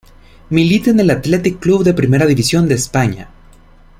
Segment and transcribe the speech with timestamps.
[0.49, 3.29] Milita en el Athletic Club de Primera División de España.